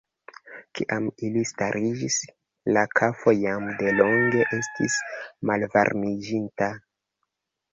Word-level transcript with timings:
Kiam 0.77 1.03
ili 1.27 1.43
stariĝis, 1.49 2.17
la 2.77 2.85
kafo 3.01 3.35
jam 3.41 3.67
delonge 3.83 4.49
estis 4.61 4.97
malvarmiĝinta. 5.51 6.73